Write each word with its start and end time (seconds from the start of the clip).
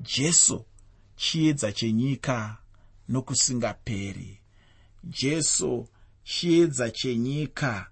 jesu 0.00 0.64
chiedza 1.16 1.72
chenyika 1.72 2.56
nokusingaperi. 3.08 4.40
Jesu 5.04 5.88
chiedza 6.24 6.90
chenyika 6.90 7.86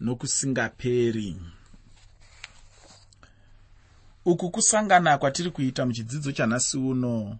nokusingaperi. 0.00 1.36
Uku 4.24 4.50
kusangana 4.50 5.18
kwatiri 5.18 5.50
kuita 5.50 5.86
muchidzidzo 5.86 6.32
chanhasi 6.32 6.78
uno 6.78 7.38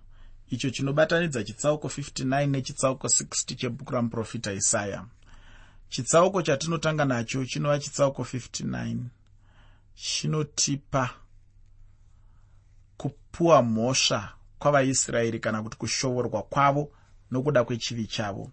icho 0.51 0.71
chinobatanidza 0.71 1.45
chitsauko 1.45 1.89
59 1.89 2.47
nechitsauko 2.47 3.07
60 3.07 3.57
chebhuku 3.57 3.93
ramuprofita 3.93 4.53
isaya. 4.53 5.07
Chitsauko 5.89 6.43
chatinotanga 6.43 7.05
nacho 7.05 7.45
chinova 7.45 7.79
chitsauko 7.79 8.23
59 8.23 8.97
chinotipa 9.95 11.11
kupuwa 12.97 13.63
mhosva 13.63 14.33
kwavaisraeri 14.59 15.41
kana 15.41 15.63
kuti 15.63 15.77
kushovorwa 15.77 16.43
kwavo 16.43 16.93
nokuda 17.31 17.65
kwechivi 17.65 18.07
chavo. 18.07 18.51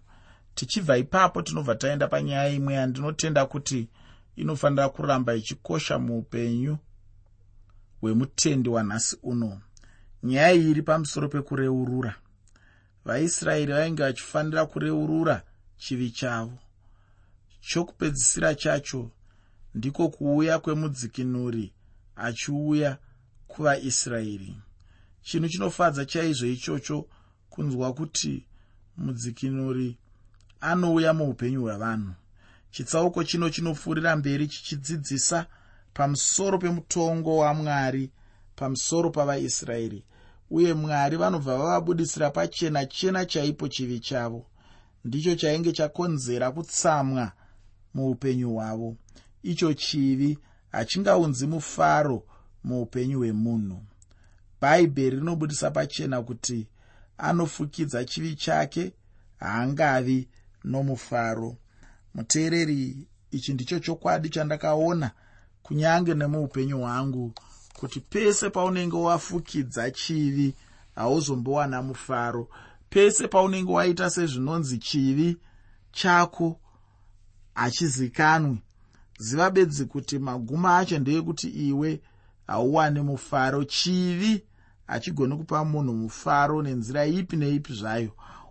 Tichibva 0.54 0.96
ipapo 0.98 1.42
tinobva 1.42 1.74
taenda 1.74 2.08
panyaya 2.08 2.48
imwe 2.48 2.74
yandinotenda 2.74 3.46
kuti 3.46 3.88
inofanira 4.36 4.88
kuramba 4.88 5.34
ichikosha 5.34 5.98
muupenyu 5.98 6.78
hwemutendi 8.00 8.68
wanhasi 8.68 9.16
uno. 9.22 9.60
Nyaya 10.22 10.52
iyi 10.52 10.70
iri 10.70 10.82
pamusoro 10.82 11.28
pekureurura. 11.28 12.14
Vaisraeri 13.04 13.72
vainge 13.72 14.02
vachifanira 14.02 14.66
kureurura 14.66 15.42
chivi 15.76 16.10
chavo. 16.10 16.58
Chokupedzisira 17.60 18.54
chacho 18.54 19.10
ndiko 19.74 20.08
kuuya 20.08 20.58
kwemudzikinuri 20.58 21.72
achiuya 22.16 22.98
kuvaisraeri. 23.52 24.56
Chinhu 25.22 25.48
chinofadza 25.48 26.04
chaizvo 26.04 26.46
ichocho 26.46 27.06
kunzwa 27.50 27.92
kuti 27.94 28.34
mudzikinuri 28.96 29.98
anouya 30.60 31.12
muupenyu 31.14 31.60
hwevanhu 31.62 32.12
chitsauko 32.70 33.24
chino 33.24 33.50
chinopfuurira 33.50 34.16
mberi 34.16 34.48
chichidzidzisa 34.48 35.46
pamusoro 35.94 36.58
pemutongo 36.58 37.36
wamwari 37.36 38.10
pamusoro 38.56 39.10
pavaisraeri. 39.10 40.04
Uye 40.50 40.74
mwari 40.74 41.16
vanobva 41.16 41.58
vavabudisira 41.58 42.30
pachena 42.30 42.86
chena 42.86 43.24
chaipo 43.26 43.68
chivi 43.68 44.00
chavo. 44.00 44.46
Ndicho 45.04 45.34
chainge 45.34 45.72
chakonzera 45.72 46.50
kutsamwa 46.50 47.32
muupenyu 47.94 48.50
hwavo. 48.54 48.96
Icho 49.42 49.74
chivi 49.74 50.38
hachingaunzi 50.72 51.46
mufaro 51.46 52.22
muupenyu 52.64 53.18
hwemunhu. 53.18 53.82
Bhaibheri 54.60 55.16
rinobudisa 55.16 55.70
pachena 55.70 56.22
kuti 56.22 56.66
anofukidza 57.18 58.04
chivi 58.04 58.34
chake 58.36 58.92
haangavi 59.36 60.28
nomufaro. 60.64 61.56
Muteereri 62.14 63.06
ichi 63.30 63.54
ndicho 63.54 63.78
chokwadi 63.78 64.28
chandakaona 64.28 65.10
kunyange 65.62 66.14
nemuupenyu 66.14 66.78
hwangu 66.78 67.32
kuti 67.74 68.00
pese 68.00 68.50
paunenge 68.50 68.96
wafukidza 68.96 69.90
chivi 69.90 70.54
hauzombowana 70.94 71.82
mufaro. 71.82 72.48
Pese 72.90 73.28
paunenge 73.28 73.72
waita 73.72 74.10
sezvinonzi 74.10 74.78
chivi 74.78 75.36
chako 75.92 76.60
hachizikanwi. 77.54 78.58
Ziva 79.18 79.50
bedzi 79.50 79.84
kuti 79.84 80.18
maguma 80.18 80.78
acho 80.78 80.98
ndeyekuti 80.98 81.48
iwe 81.48 82.00
hauwani 82.46 83.00
mufaro. 83.00 83.64
Chivi 83.64 84.44
hachigoni 84.86 85.36
kupa 85.36 85.64
munhu 85.64 85.92
mufaro 85.94 86.62
nenzira 86.62 87.06
ipi 87.06 87.36
neipi 87.36 87.74
zvayo. 87.74 88.10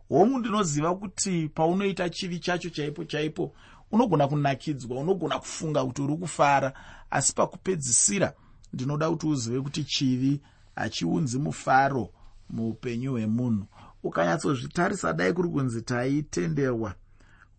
Hongu 0.09 0.39
ndinoziva 0.39 0.95
kuti 0.95 1.49
paunoita 1.55 2.09
chivi 2.09 2.39
chacho 2.39 2.69
chaipo 2.69 3.03
chaipo 3.03 3.55
unogona 3.91 4.27
kunakidzwa 4.27 4.99
unogona 4.99 5.39
kufunga 5.39 5.85
kuti 5.85 6.01
uri 6.01 6.15
kufara 6.17 6.73
asi 7.09 7.33
pakupedzisira 7.33 8.33
ndinoda 8.73 9.09
kuti 9.09 9.27
uzive 9.27 9.61
kuti 9.61 9.83
chivi 9.83 10.41
hachiunzi 10.75 11.39
mufaro 11.39 12.09
muupenyu 12.49 13.11
hwemunhu. 13.11 13.65
Ukanyatsozvitarisa 14.03 15.13
dai 15.13 15.33
kuri 15.33 15.49
kunzi 15.49 15.81
taitenderwa 15.81 16.95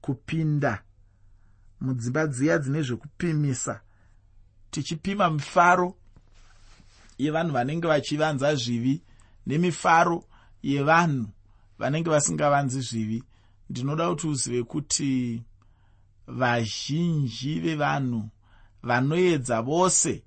kupinda 0.00 0.82
mudzimba 1.80 2.26
dziya 2.26 2.58
dzine 2.58 2.82
zvekupimisa 2.82 3.80
tichipima 4.70 5.30
mifaro 5.30 5.96
yevanhu 7.24 7.52
vanenge 7.52 7.88
vachivanza 7.88 8.54
zvivi 8.54 9.02
nemifaro 9.46 10.24
yevanhu 10.62 11.28
vanenge 11.78 12.10
vasingavanzi 12.10 12.80
zvivi. 12.80 13.22
Ndinoda 13.70 14.08
kuti 14.08 14.26
uzive 14.26 14.62
kuti 14.62 15.42
vazhinji 16.26 17.60
vevanhu 17.60 18.28
vanoedza 18.82 19.62
vose 19.62 20.22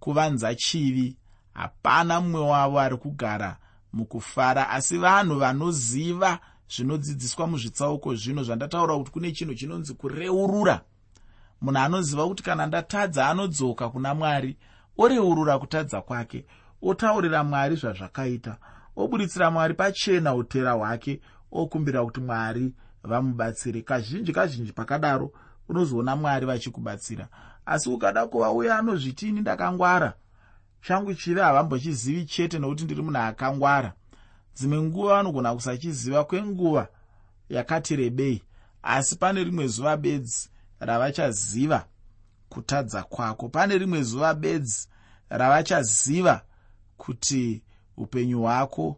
kuvanza 0.00 0.54
chivi 0.54 1.16
hapana 1.52 2.20
mumwe 2.20 2.40
wavo 2.40 2.80
ari 2.80 2.96
kugara 2.96 3.56
mukufara. 3.92 4.68
Asi 4.70 4.98
vanhu 4.98 5.38
vanoziva 5.38 6.38
zvinodzidziswa 6.68 7.46
muzvitsauko 7.46 8.14
zvino 8.14 8.44
zvandataura 8.44 8.96
kuti 8.98 9.10
kune 9.10 9.32
chinhu 9.32 9.54
chinonzi 9.54 9.94
kureurura. 9.94 10.80
Munhu 11.60 11.78
anoziva 11.78 12.28
kuti 12.28 12.42
kana 12.42 12.66
ndatadza 12.66 13.28
anodzoka 13.28 13.88
kuna 13.88 14.14
mwari 14.14 14.56
oreurura 14.98 15.58
kutadza 15.58 16.00
kwake. 16.00 16.44
Otaurira 16.82 17.44
mwari 17.44 17.76
zvazvakaita. 17.76 18.56
Oburitsira 18.96 19.50
mwari 19.50 19.74
pachena 19.74 20.34
utera 20.34 20.72
hwake 20.72 21.20
okumbira 21.52 22.04
kuti 22.04 22.20
mwari 22.20 22.72
vamubatsire. 23.02 23.82
Kazhinji 23.82 24.32
kazhinji 24.32 24.72
pakadaro 24.72 25.32
unozoona 25.68 26.16
mwari 26.16 26.46
vachikubatsira. 26.46 27.28
Asi 27.66 27.88
ukada 27.90 28.26
kuva 28.26 28.52
uyo 28.52 28.74
anozvitini 28.74 29.40
ndakangwara. 29.40 30.14
Changu 30.82 31.14
chive 31.14 31.40
havambochizivi 31.40 32.24
chete 32.24 32.58
nokuti 32.58 32.84
ndiri 32.84 33.02
munhu 33.02 33.18
akangwara. 33.18 33.92
Dzimwe 34.56 34.82
nguva 34.82 35.14
vanogona 35.14 35.54
kusachiziva 35.54 36.24
kwenguva 36.24 36.88
yakati 37.48 37.96
rebei. 37.96 38.42
Asi 38.82 39.16
pane 39.16 39.44
rimwe 39.44 39.66
zuva 39.66 39.96
bedzi 39.96 40.50
ravachaziva 40.80 41.86
kutadza 42.50 43.02
kwako. 43.02 43.48
Pane 43.48 43.78
rimwe 43.78 44.02
zuva 44.02 44.34
bedzi 44.34 44.88
ravachaziva 45.28 46.42
kuti 46.96 47.62
upenyu 47.96 48.40
hwako 48.42 48.96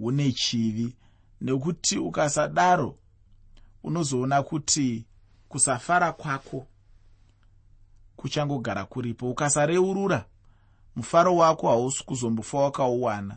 hune 0.00 0.32
chivi 0.32 0.96
nekuti 1.40 1.98
ukasadaro 1.98 2.96
unozoona 3.82 4.42
kuti 4.42 5.06
kusafara 5.48 6.12
kwako 6.12 6.66
kuchangogara 8.16 8.84
kuripo. 8.84 9.30
Ukasareurura 9.30 10.24
mufaro 10.96 11.36
wako 11.36 11.68
hausi 11.68 12.04
kuzombofa 12.04 12.58
wakauwana 12.58 13.36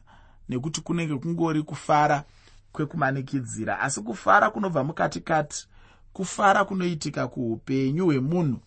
nekuti 0.50 0.81
kunenge 0.81 1.16
kungori 1.17 1.63
kufara 1.63 2.23
kwekumanikidzira 2.71 3.79
asi 3.79 4.01
kufara 4.01 4.50
kunobva 4.50 4.83
mukatikati 4.83 5.67
kufara 6.13 6.66
kunoitika 6.66 7.27
kuupenyu 7.27 8.05
hwemunhu 8.05 8.59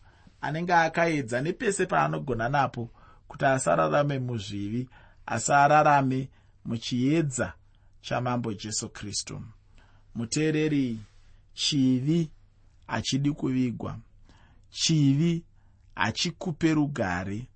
anenge 0.44 0.74
akaedza 0.74 1.40
nepese 1.42 1.86
paanogona 1.86 2.48
napo 2.48 2.90
kuti 3.28 3.44
asararame 3.44 4.18
muzvivi 4.18 4.88
asi 5.26 5.52
ararame 5.52 6.28
muchiedza 6.64 7.52
chamambo 8.00 8.52
jesu 8.52 8.88
kristu. 8.88 9.42
Muteereri 10.14 10.98
chivi 11.54 12.30
hachidi 12.86 13.32
kuvigwa 13.32 13.98
chivi 14.70 15.44
hachikupe 15.94 16.74
rugare 16.74 17.46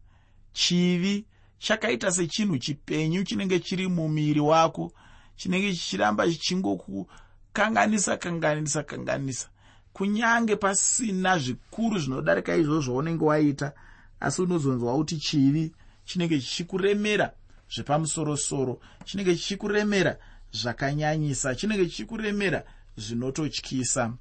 chivi 0.53 1.25
chakaita 1.59 2.13
sechinhu 2.13 2.59
chipenyu 2.59 3.25
chinenge 3.25 3.61
chiri 3.61 3.89
mumiri 3.89 4.41
wako 4.41 4.93
chinenge 5.37 5.73
chichiramba 5.75 6.29
chichingokukanganisa 6.29 8.17
kanganisa 8.17 8.83
kanganisa 8.83 9.49
kunyange 9.99 10.57
pasina 10.57 11.39
zvikuru 11.39 11.99
zvinodarika 11.99 12.57
izvozvo 12.57 12.97
unenge 12.97 13.25
waita 13.25 13.73
asi 14.21 14.43
unozonzwa 14.43 14.97
kuti 14.97 15.17
chivi 15.17 15.73
chinenge 16.05 16.41
chichikuremera 16.41 17.33
zvepamusorosoro 17.75 18.81
chinenge 19.05 19.37
chichikuremera 19.37 20.17
zvakanyanyisa 20.53 21.55
chinenge 21.55 21.87
chichikuremera 21.87 22.65
zvinototyisa. 22.97 24.15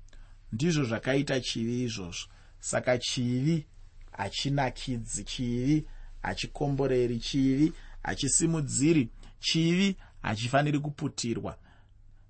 Ndizvo 0.51 0.83
zvakaita 0.83 1.39
chivi 1.39 1.83
izvozvo. 1.83 2.27
Saka 2.59 2.97
chivi 2.97 3.65
hachinakidzi 4.11 5.23
chivi 5.23 5.85
hachikomboreri 6.21 7.19
chivi 7.19 7.73
hachisimudziri 8.03 9.09
chivi 9.39 9.95
hachifaniri 10.21 10.79
kuputirwa. 10.79 11.57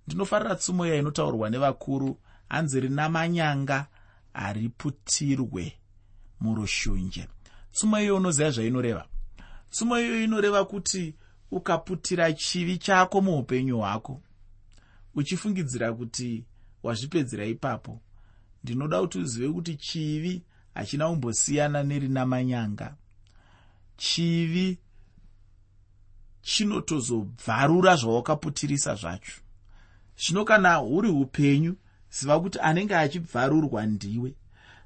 Ndinofarira 0.07 0.55
tsumo 0.55 0.85
iya 0.85 0.95
inotaurwa 0.95 1.49
nevakuru 1.49 2.17
hanzi 2.49 2.79
rina 2.79 3.09
manyanga 3.09 3.87
hariputirwe 4.33 5.73
murushunje. 6.39 7.27
Tsumo 7.71 7.99
iyo 7.99 8.15
unoziva 8.15 8.51
zvainoreva? 8.51 9.05
Tsumo 9.69 9.99
iyo 9.99 10.23
inoreva 10.23 10.65
kuti 10.65 11.15
ukaputira 11.51 12.33
chivi 12.33 12.77
chako 12.77 13.21
muupenyu 13.21 13.77
hwako 13.77 14.21
uchifungidzira 15.15 15.93
kuti 15.93 16.45
wazvipedzera 16.83 17.45
ipapo. 17.45 18.01
Ndinoda 18.63 19.01
kuti 19.01 19.19
uzive 19.19 19.49
kuti 19.53 19.75
chivi 19.75 20.43
hachina 20.73 21.09
kumbosiyana 21.09 21.83
nerina 21.83 22.25
manyanga. 22.25 22.95
Chivi 23.97 24.77
chinotozobvarura 26.41 27.95
zvawakaputirisa 27.95 28.95
zvacho. 28.95 29.41
Zvino 30.17 30.45
kana 30.45 30.75
huri 30.75 31.09
upenyu 31.09 31.75
ziva 32.11 32.39
kuti 32.39 32.59
anenge 32.59 32.95
achibvarurwa 32.95 33.85
ndiwe. 33.85 34.33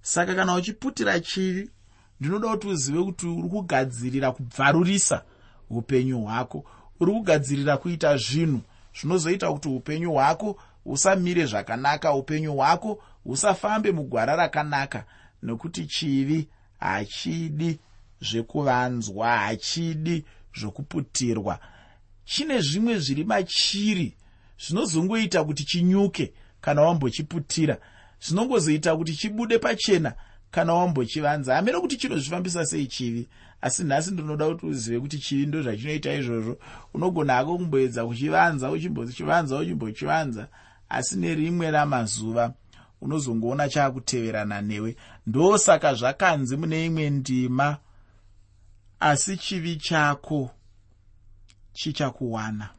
Saka 0.01 0.35
kana 0.35 0.55
uchiputira 0.55 1.19
chivi 1.19 1.69
ndinoda 2.19 2.49
kuti 2.49 2.67
uzive 2.67 3.03
kuti 3.03 3.27
uri 3.27 3.49
kugadzirira 3.49 4.31
kubvarurisa 4.31 5.23
upenyu 5.69 6.21
hwako. 6.21 6.65
Uri 6.99 7.11
kugadzirira 7.11 7.77
kuita 7.77 8.17
zvinhu 8.17 8.61
zvinozoita 8.99 9.51
kuti 9.53 9.67
upenyu 9.69 10.11
hwako 10.11 10.59
husamire 10.83 11.45
zvakanaka 11.45 12.13
upenyu 12.13 12.53
hwako 12.53 13.03
husafambe 13.23 13.91
mugwara 13.91 14.35
rakanaka 14.35 15.05
nokuti 15.43 15.85
chivi 15.85 16.47
hachidi 16.79 17.79
zvekuvanzwa 18.21 19.37
hachidi 19.37 20.25
zvokuputirwa. 20.59 21.59
Chine 22.25 22.61
zvimwe 22.61 22.99
zviri 22.99 23.23
machiri 23.23 24.17
zvinozongoita 24.59 25.43
kuti 25.43 25.63
chinyuke 25.63 26.33
kana 26.61 26.81
wambochiputira 26.81 27.77
zvinongozoita 28.21 28.95
kuti 28.95 29.13
chibude 29.15 29.59
pachena 29.59 30.13
kana 30.51 30.73
wambochivanza. 30.73 31.55
Hamene 31.55 31.79
kuti 31.79 31.97
chinozvifambisa 31.97 32.65
sei 32.65 32.87
chivi? 32.87 33.27
Asi 33.61 33.83
nhasi 33.83 34.11
ndinoda 34.11 34.47
kuti 34.49 34.65
uzive 34.65 34.99
kuti 34.99 35.19
chivi 35.19 35.45
ndo 35.45 35.61
zvachinoita 35.61 36.13
izvozvo. 36.13 36.57
Unogona 36.93 37.33
hako 37.33 37.57
kumboedza 37.57 38.05
kuchivanza 38.05 38.71
uchimbochivanza 38.71 39.57
uchimbochivanza. 39.57 40.47
Asi 40.89 41.17
nerimwe 41.17 41.71
ramazuva 41.71 42.53
unozongoona 43.01 43.69
chaakuteverana 43.69 44.61
newe. 44.61 44.95
Ndosaka 45.27 45.93
zvakanzi 45.93 46.57
mune 46.57 46.85
imwe 46.85 47.09
ndima. 47.09 47.77
Asi 48.99 49.37
chivi 49.37 49.75
chako 49.75 50.49
chichakuwana 51.73 52.69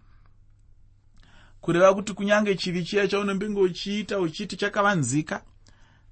kureva 1.63 1.95
kuti 1.95 2.13
kunyange 2.15 2.55
chivi 2.55 2.85
chiya 2.85 3.09
chaunombenge 3.09 3.61
uchiita 3.61 4.19
uchiti 4.19 4.57
chakavanzika 4.57 5.43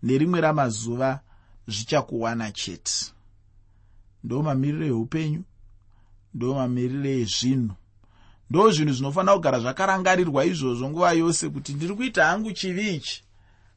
nerimwe 0.02 0.41
ramazuva 0.41 1.20
zvichakuwana 1.69 2.52
chete. 2.52 3.12
Ndo 4.25 4.43
mamiriro 4.43 4.87
eupenyu 4.87 5.43
ndo 6.35 6.55
mamiriro 6.55 7.11
ezvinhu. 7.11 7.75
Ndo 8.50 8.70
zvinhu 8.70 8.93
zvinofanira 8.93 9.35
kugara 9.35 9.61
zvakarangarirwa 9.61 10.44
izvozvo 10.44 10.88
nguva 10.88 11.12
yose 11.12 11.49
kuti 11.49 11.73
ndiri 11.73 11.94
kuita 11.94 12.25
hangu 12.26 12.52
chivi 12.52 12.94
ichi 12.94 13.25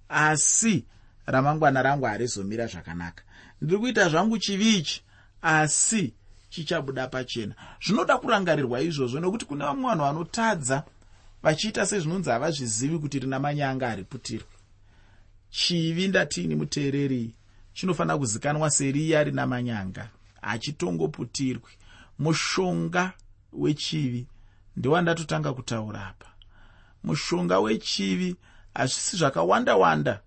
asi 0.09 0.85
ramangwana 1.25 1.81
rangu 1.81 2.05
harizomira 2.05 2.67
zvakanaka. 2.67 3.23
Ndiri 3.61 3.79
kuita 3.79 4.09
zvangu 4.09 4.37
chivi 4.37 4.77
ichi 4.77 5.03
asi 5.41 6.13
chichabuda 6.49 7.07
pachena. 7.07 7.55
Zvinoda 7.85 8.17
kurangarirwa 8.17 8.81
izvozvo 8.81 9.19
nekuti 9.19 9.45
kune 9.45 9.65
vamwe 9.65 9.89
vanhu 9.89 10.03
vanotadza 10.03 10.83
vachiita 11.43 11.85
sezvinonzi 11.85 12.29
havazvizivi 12.29 12.99
kuti 12.99 13.19
rina 13.19 13.39
manyanga 13.39 13.89
hariputirwe 13.89 14.53
chivi 15.49 16.07
ndatiini 16.07 16.55
muteereri 16.55 17.35
chinofanira 17.73 18.17
kuzikanwa 18.17 18.69
seriya 18.69 19.23
rina 19.23 19.47
manyanga? 19.47 20.09
Hachitongoputirwi. 20.41 21.71
Mushonga 22.19 23.13
wechivi 23.53 24.27
ndewandatotanga 24.75 25.53
kutaura 25.53 26.07
apa. 26.07 26.25
Mushonga 27.03 27.59
wechivi 27.59 28.35
hazvisi 28.73 29.17
zvakawanda 29.17 29.75
wanda 29.75 30.21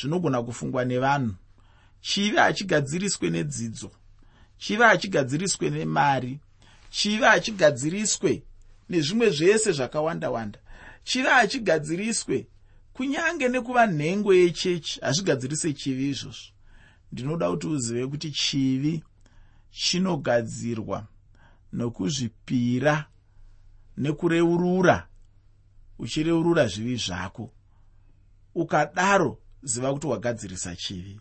zvinogona 0.00 0.42
kufungwa 0.42 0.84
nevanhu. 0.84 1.34
Chivi 2.00 2.36
hachigadziriswe 2.36 3.30
nedzidzo. 3.30 3.90
Chivi 4.58 4.82
hachigadziriswe 4.82 5.70
nemari. 5.70 6.40
Chivi 6.90 7.24
hachigadziriswe 7.24 8.42
nezvimwe 8.88 9.30
zvese 9.30 9.72
zvakawanda 9.72 10.30
wanda. 10.30 10.58
Chivi 11.04 11.28
hachigadziriswe 11.28 12.46
kunyange 12.92 13.48
nekuva 13.48 13.86
nhengo 13.86 14.34
yechechi 14.34 15.00
hazvigadzirise 15.00 15.72
chivi 15.72 16.08
izvozvo. 16.08 16.52
Ndinoda 17.12 17.50
kuti 17.50 17.66
uzive 17.66 18.06
kuti 18.06 18.30
chivi 18.30 19.02
chinogadzirwa 19.70 21.06
nokuzvipira 21.72 23.06
nekureurura 23.96 25.08
uchireurura 25.98 26.66
zvivi 26.66 26.96
zvako. 26.96 27.50
Ukadaro 28.54 29.38
ziva 29.62 29.92
kuti 29.92 30.06
wagadzirisa 30.06 30.76
chivi. 30.76 31.20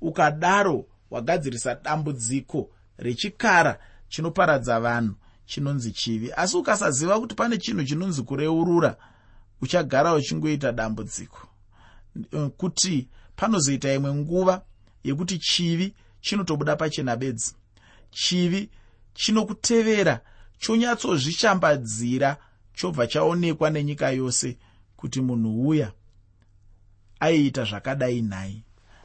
Ukadaro 0.00 0.86
wagadzirisa 1.10 1.74
dambudziko 1.74 2.70
rechikara 2.98 3.78
chinoparadza 4.08 4.80
vanhu 4.80 5.14
chinonzi 5.46 5.92
chivi. 5.92 6.32
Asi 6.36 6.56
ukasaziva 6.56 7.20
kuti 7.20 7.34
pane 7.34 7.58
chinhu 7.58 7.84
chinonzi 7.84 8.22
kureurura 8.22 8.96
uchagara 9.60 10.14
uchingoita 10.14 10.72
dambudziko. 10.72 11.48
Kuti 12.56 13.08
panozoita 13.36 13.92
imwe 13.94 14.14
nguva 14.14 14.62
yekuti 15.04 15.38
chivi 15.38 15.94
chinotobuda 16.20 16.76
pachena 16.76 17.16
bedzi. 17.16 17.54
Chivi 18.10 18.70
chinokutevera 19.14 20.20
chonyatsozvishambadzira 20.58 22.36
chobva 22.74 23.06
chaonekwa 23.06 23.70
nenyika 23.70 24.10
yose 24.10 24.58
kuti 24.96 25.20
munhu 25.20 25.68
uya 25.68 25.92
aiita 27.20 27.64
zvakadai 27.64 28.22
nhai. 28.22 28.62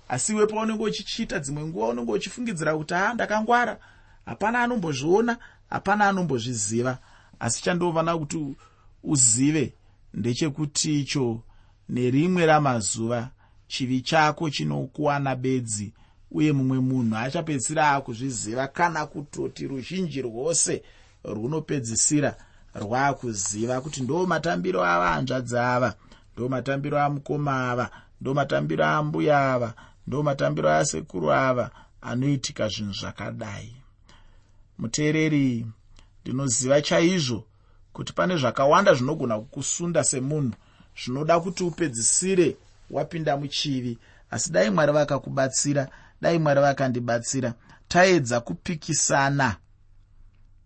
Asi 0.10 0.32
iwe 0.32 0.48
paunenge 0.48 0.84
uchichiita 0.84 1.40
dzimwe 1.40 1.66
nguva 1.66 1.88
unenge 1.88 2.12
uchifungidzira 2.12 2.78
kuti 2.78 2.94
ha 2.94 3.14
ndakangwara. 3.14 3.80
Hapana 4.26 4.62
anombozviona 4.62 5.38
hapana 5.70 6.08
anombozviziva 6.08 6.98
asi 7.40 7.64
chandofana 7.64 8.18
kuti 8.18 8.56
uzive 9.04 9.74
ndechekuti 10.14 11.00
icho 11.00 11.42
nerimwe 11.90 12.46
ramazuva 12.46 13.30
chivi 13.68 14.02
chako 14.02 14.50
chinokuwana 14.50 15.36
bedzi 15.36 15.94
uye 16.32 16.52
mumwe 16.52 16.80
munhu 16.80 17.16
achapedzisira 17.18 17.92
akuzviziva 17.92 18.68
kana 18.68 19.06
kutoti 19.06 19.68
ruzhinji 19.68 20.22
rwose 20.22 20.84
runopedzisira 21.24 22.36
rwaakuziva 22.76 23.82
kuti 23.82 24.02
ndo 24.02 24.26
matambiro 24.26 24.84
ava 24.86 25.08
hanzvadzi 25.14 25.58
ava 25.58 25.96
ndo 26.34 26.50
matambiro 26.50 27.00
amukoma 27.00 27.72
ava 27.72 27.90
ndo 28.22 28.34
matambiro 28.34 28.86
ambuya 28.86 29.54
ava 29.54 29.74
ndo 30.08 30.24
matambiro 30.24 30.70
asekuru 30.72 31.32
ava 31.32 31.72
anoitika 32.02 32.68
zvinhu 32.68 32.94
zvakadai 32.94 33.76
muteereri 34.80 35.66
ndinoziva 36.22 36.82
chaizvo 36.82 37.44
kuti 37.94 38.14
pane 38.14 38.38
zvakawanda 38.38 38.94
zvinogona 38.94 39.40
kukusunda 39.40 40.04
semunhu 40.04 40.54
zvinoda 41.00 41.40
kuti 41.40 41.64
upedzisire 41.64 42.58
wapinda 42.90 43.38
muchivi. 43.38 43.98
Asi 44.32 44.52
dai 44.52 44.70
mwari 44.70 44.92
vakakubatsira 44.92 45.90
dai 46.22 46.40
mwari 46.40 46.62
vakandibatsira 46.62 47.54
taedza 47.88 48.42
kupikisana 48.42 49.58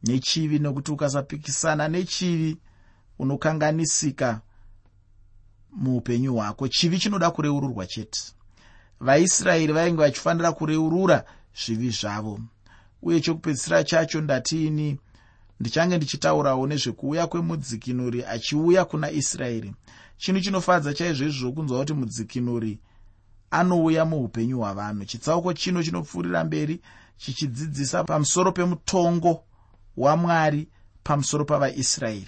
nechivi 0.04 0.60
nekuti 0.60 0.92
ukasapikisana 0.92 1.88
nechivi 1.88 2.58
unokanganisika 3.20 4.42
muupenyu 5.72 6.34
hwako. 6.34 6.68
Chivi 6.68 7.00
chinoda 7.00 7.32
kureururwa 7.32 7.88
chete. 7.88 8.20
Vaisraeri 9.00 9.74
vainge 9.74 10.02
vachifanira 10.02 10.52
kureurura 10.52 11.26
zvivi 11.56 11.90
zvavo 11.90 12.40
uye 13.02 13.22
chokupedzisira 13.22 13.84
chacho 13.84 14.22
ndatiini 14.22 15.00
ndichange 15.60 15.98
ndichitaurawo 15.98 16.68
nezvekuuya 16.68 17.28
kwemudzikinuri 17.28 18.26
achiuya 18.26 18.86
kuna 18.86 19.12
israeri. 19.12 19.74
Chinhu 20.18 20.42
chinofadza 20.42 20.94
chaizvo 20.94 21.26
izvo 21.26 21.52
kunzwa 21.52 21.80
kuti 21.80 21.94
mudzikinuri 21.94 22.80
anouya 23.52 24.06
muupenyu 24.06 24.58
hwavanhu. 24.58 25.06
Chitsauko 25.06 25.54
chino 25.54 25.84
chinopfuurira 25.84 26.44
mberi 26.44 26.82
chichidzidzisa 27.18 28.04
pamusoro 28.04 28.52
pemutongo 28.52 29.44
wamwari 29.98 30.68
pamusoro 31.04 31.46
pavaisraeri. 31.46 32.28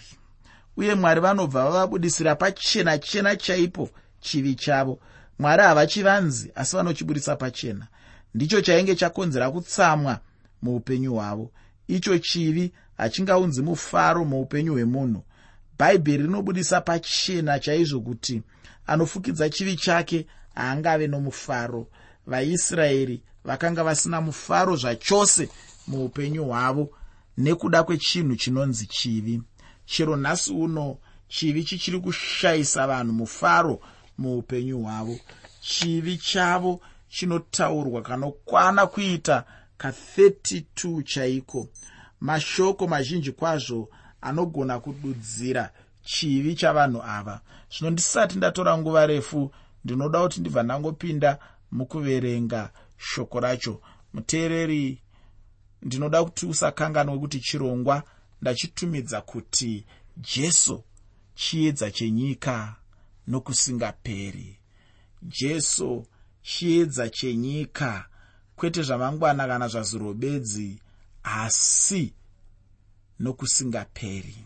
Uye 0.77 0.95
mwari 0.95 1.21
vanobva 1.21 1.63
vavabudisira 1.63 2.35
pachena 2.35 2.97
chena 2.97 3.35
chaipo 3.35 3.89
chivi 4.19 4.55
chavo. 4.55 4.99
Mwari 5.39 5.63
havachivanzi 5.63 6.51
asi 6.55 6.75
vanochibudisa 6.75 7.35
pachena. 7.35 7.87
Ndicho 8.35 8.61
chainge 8.61 8.95
chakonzera 8.95 9.51
kutsamwa 9.51 10.19
muupenyu 10.63 11.13
hwavo. 11.13 11.51
Icho 11.87 12.17
chivi 12.17 12.73
hachingaunzi 12.97 13.61
mufaro 13.61 14.25
muupenyu 14.25 14.73
hwemunhu. 14.73 15.23
Bhaibheri 15.79 16.23
rinobudisa 16.23 16.81
pachena 16.81 17.59
chaizvo 17.59 18.01
kuti 18.01 18.41
anofukidza 18.87 19.49
chivi 19.49 19.75
chake 19.75 20.27
haangave 20.55 21.07
nomufaro. 21.07 21.87
Vaisraeri 22.27 23.21
vakanga 23.45 23.83
vasina 23.83 24.21
mufaro 24.21 24.75
zvachose 24.75 25.49
muupenyu 25.87 26.45
hwavo 26.45 26.89
nekuda 27.37 27.83
kwechinhu 27.83 28.35
chinonzi 28.35 28.85
chivi. 28.85 29.41
Chero 29.85 30.15
nhasi 30.17 30.53
uno 30.53 30.97
chivi 31.27 31.63
chichiri 31.63 31.99
kushayisa 31.99 32.87
vanhu 32.87 33.13
mufaro 33.13 33.79
muupenyu 34.17 34.79
hwavo. 34.79 35.19
Chivi 35.61 36.17
chavo 36.17 36.81
chinotaurwa 37.09 38.01
kanokwana 38.01 38.87
kuita 38.87 39.45
ka32 39.79 41.03
chaiko. 41.03 41.67
Mashoko 42.19 42.87
mazhinji 42.87 43.31
kwazvo 43.31 43.89
anogona 44.21 44.79
kududzira 44.79 45.71
chivi 46.03 46.55
chavanhu 46.55 47.01
ava. 47.03 47.41
Zvino 47.71 47.89
ndisati 47.91 48.37
ndatora 48.37 48.77
nguva 48.77 49.05
refu 49.07 49.51
ndinoda 49.85 50.21
kuti 50.21 50.39
ndibva 50.39 50.63
ndangopinda 50.63 51.39
mukuverenga 51.71 52.71
shoko 52.97 53.39
racho. 53.39 53.81
Muteereri 54.13 55.01
ndinoda 55.81 56.23
kuti 56.23 56.45
usakanganwe 56.45 57.19
kuti 57.19 57.39
chirongwa 57.39 58.03
ndachitumidza 58.41 59.21
kuti 59.21 59.85
jesu 60.17 60.83
chiedza 61.35 61.91
chenyika 61.91 62.75
nokusingaperi. 63.27 64.59
Jesu 65.23 66.05
chiedza 66.41 67.09
chenyika 67.09 68.05
kwete 68.55 68.81
zvamangwana 68.83 69.47
kana 69.47 69.67
zvazuro 69.67 70.13
bedzi 70.13 70.79
asi 71.23 72.13
nokusingaperi. 73.19 74.37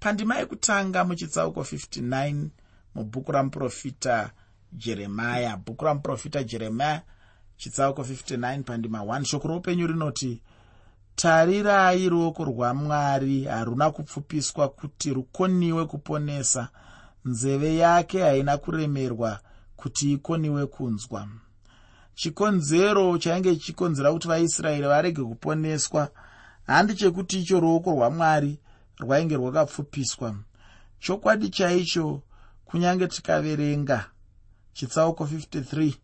Pandima 0.00 0.36
yekutanga 0.38 1.04
muchitsauko 1.04 1.60
59 1.60 2.48
mubhuku 2.94 3.32
ramuprofita 3.32 4.30
jeremaya 4.72 5.56
bhuku 5.56 5.84
ramuprofita 5.84 6.42
jeremaya 6.44 7.02
chitsauko 7.56 8.02
59 8.02 8.62
pandima 8.62 8.98
1 8.98 9.24
shoko 9.24 9.48
roupenyu 9.48 9.86
rinoti 9.86 10.42
tarirai 11.16 12.08
ruoko 12.08 12.44
rwamwari 12.44 13.44
haruna 13.44 13.90
kupfupiswa 13.90 14.68
kuti 14.68 15.14
rukoniwe 15.14 15.86
kuponesa. 15.86 16.68
Nzeve 17.24 17.76
yake 17.76 18.22
haina 18.22 18.58
kuremerwa 18.58 19.40
kuti 19.76 20.12
ikoniwe 20.12 20.66
kunzwa 20.66 21.28
chikonzero 22.18 23.18
chainge 23.18 23.56
chichikonzera 23.56 24.12
kuti 24.12 24.28
vaisraeri 24.28 24.86
varege 24.86 25.22
kuponeswa. 25.22 26.10
Handi 26.66 26.94
chekuti 26.94 27.40
icho 27.40 27.60
ruoko 27.60 27.90
rwamwari 27.90 28.58
rwainge 29.00 29.36
rwakapfupiswa. 29.36 30.34
Chokwadi 31.00 31.48
chaicho 31.48 32.22
kunyange 32.64 33.06
tikaverenga 33.06 34.10
chitsauko 34.72 35.24
53 35.24 35.94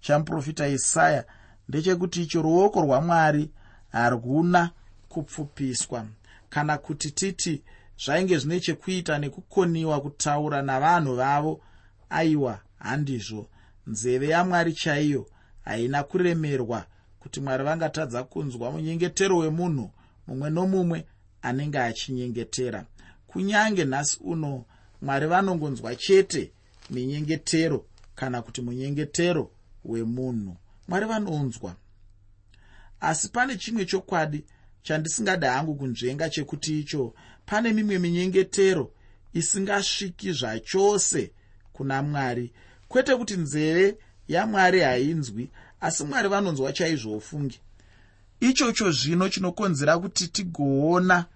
chamuprofita 0.00 0.68
isaya 0.68 1.24
ndechekuti 1.68 2.22
icho 2.22 2.42
ruoko 2.42 2.80
rwamwari 2.80 3.50
haruna 3.92 4.70
kupfupiswa. 5.08 6.06
Kana 6.48 6.78
kuti 6.78 7.10
titi 7.10 7.62
zvainge 8.04 8.38
zvine 8.38 8.60
chekuita 8.60 9.18
nekukoniwa 9.18 10.00
kutaura 10.00 10.62
navanhu 10.62 11.16
vavo 11.16 11.60
aiwa 12.10 12.60
handizvo. 12.78 13.48
Nzeve 13.86 14.28
yamwari 14.28 14.72
chaiyo 14.72 15.26
haina 15.68 16.02
kuremerwa 16.02 16.86
kuti 17.20 17.40
mwari 17.40 17.64
vangatadza 17.64 18.24
kunzwa 18.24 18.72
munyengetero 18.72 19.36
wemunhu 19.38 19.90
mumwe 20.26 20.50
nomumwe 20.50 21.06
anenge 21.42 21.78
achinyengetera. 21.78 22.86
Kunyange 23.26 23.84
nhasi 23.84 24.18
uno 24.20 24.64
mwari 25.02 25.26
vanongonzwa 25.26 25.96
chete 25.96 26.52
minyengetero 26.90 27.86
kana 28.14 28.42
kuti 28.42 28.60
munyengetero 28.62 29.50
wemunhu. 29.84 30.56
Mwari 30.88 31.06
vanonzwa. 31.06 31.76
Asi 33.00 33.28
pane 33.28 33.56
chimwe 33.56 33.84
chokwadi 33.84 34.44
chandisingadi 34.82 35.46
hangu 35.46 35.74
kunzvenga 35.74 36.30
chekuti 36.30 36.80
icho. 36.80 37.14
Pane 37.46 37.72
mimwe 37.72 37.98
minyengetero 37.98 38.92
isingasviki 39.34 40.32
zvachose 40.32 41.32
kuna 41.72 42.02
mwari. 42.02 42.52
Kwete 42.88 43.16
kuti 43.16 43.36
nzeve 43.36 43.96
yamwari 44.28 44.80
hainzwi 44.80 45.50
asi 45.80 46.04
mwari 46.04 46.28
vanonzwa 46.28 46.72
chaizvo 46.72 47.16
ofungi 47.16 47.60
ichocho 48.40 48.90
zvino 48.90 49.28
chinokonzera 49.28 49.98
kuti 49.98 50.28
tigoona 50.28 51.26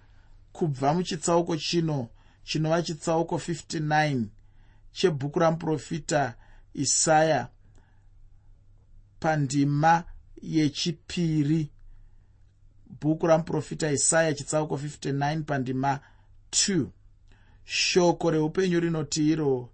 kubva 0.51 0.93
muchitsauko 0.93 1.57
chino 1.57 2.09
chinova 2.43 2.83
chitsauko 2.83 3.35
59 3.35 4.23
chebhuku 4.91 5.39
ramuprofita 5.39 6.35
isaya 6.73 7.47
pandima 9.19 10.03
yechipiri. 10.41 11.69
Bhuku 13.01 13.27
ramuprofita 13.27 13.91
isaya 13.91 14.33
chitsauko 14.33 14.75
59 14.75 15.43
pandima 15.43 15.99
2 16.51 16.85
shoko 17.65 18.31
reupenyu 18.31 18.79
rinoti 18.79 19.29
iro 19.29 19.69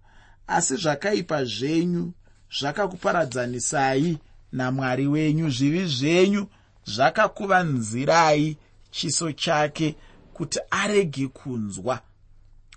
asi 0.46 0.76
zvakaipa 0.76 1.44
zvenyu 1.44 2.12
zvakakuparadzanisai 2.58 4.18
namwari 4.52 5.06
wenyu 5.06 5.50
zvivi 5.50 5.86
zvenyu 5.86 6.46
zvakakuvanzirai 6.84 8.56
chiso 8.90 9.32
chake 9.32 9.96
kuti 10.34 10.60
arege 10.70 11.28
kunzwa. 11.28 12.00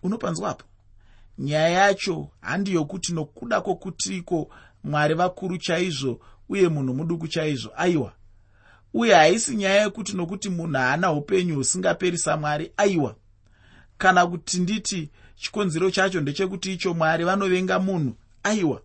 Unopanzwapo 0.03 0.65
nyaya 1.37 1.69
yacho 1.69 2.27
handi 2.41 2.73
yokuti 2.73 3.13
nokuda 3.13 3.61
kwokutiko 3.61 4.49
mwari 4.83 5.13
vakuru 5.13 5.57
chaizvo 5.57 6.19
uye 6.49 6.69
munhu 6.69 6.93
muduku 6.93 7.27
chaizvo 7.27 7.71
aiwa. 7.75 8.13
Uye 8.93 9.13
haisi 9.13 9.55
nyaya 9.55 9.81
yekuti 9.83 10.13
nokuti 10.17 10.49
munhu 10.49 10.73
haana 10.77 11.11
upenyu 11.11 11.55
husingaperi 11.55 12.17
samwari 12.17 12.71
aiwa. 12.77 13.15
Kana 13.97 14.27
kuti 14.27 14.59
nditi 14.59 15.09
chikonzero 15.35 15.91
chacho 15.91 16.21
ndechekuti 16.21 16.73
icho 16.73 16.93
mwari 16.93 17.23
vanovenga 17.25 17.79
munhu 17.79 18.15
aiwa 18.43 18.81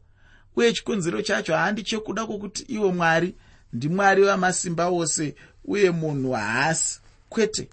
uye 0.59 0.73
chikonzero 0.73 1.23
chacho 1.23 1.57
handi 1.57 1.83
chekuda 1.83 2.27
kwokuti 2.27 2.63
iwo 2.63 2.93
mwari 2.93 3.35
ndimwari 3.73 4.23
vamasimba 4.25 4.89
ose 4.89 5.35
uye 5.65 5.91
munhu 5.91 6.33
haasi. 6.33 7.01
Kwete 7.29 7.69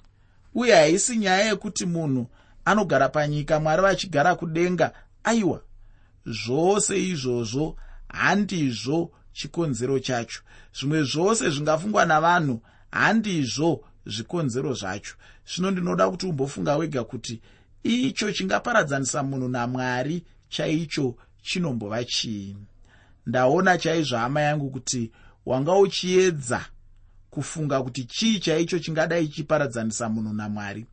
uye 0.56 0.76
haisi 0.76 1.18
nyaya 1.18 1.46
yekuti 1.46 1.86
munhu 1.86 2.28
anogara 2.66 3.10
panyika 3.10 3.60
mwari 3.60 3.82
vachigara 3.82 4.36
kudenga 4.36 4.92
aiwa. 5.24 5.62
Zvose 6.26 7.04
izvozvo 7.04 7.78
handizvo 8.08 9.12
chikonzero 9.34 10.00
chacho. 10.00 10.42
Zvimwe 10.80 11.04
zvose 11.04 11.50
zvingafungwa 11.50 12.06
navanhu 12.06 12.62
handizvo 12.92 13.84
zvikonzero 14.06 14.74
zvacho. 14.74 15.16
Zvino 15.48 15.72
ndinoda 15.72 16.10
kuti 16.10 16.26
umbofunga 16.26 16.76
wega 16.76 17.04
kuti 17.04 17.42
icho 17.84 18.32
chingaparadzanisa 18.32 19.24
munhu 19.24 19.48
namwari 19.48 20.24
chaicho 20.50 21.16
chinombova 21.42 22.04
chii 22.04 22.56
ndaona 23.26 23.78
chaizvo 23.78 24.18
hama 24.18 24.42
yangu 24.42 24.70
kuti 24.70 25.12
wanga 25.46 25.74
uchiedza 25.76 26.66
kufunga 27.30 27.84
kuti 27.84 28.04
chii 28.04 28.40
chaicho 28.40 28.80
chingadai 28.80 29.28
chichiparadzanisa 29.28 30.10
munhu 30.10 30.34
namwari. 30.34 30.86